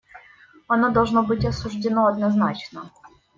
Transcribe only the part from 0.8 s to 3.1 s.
должно быть осуждено однозначно.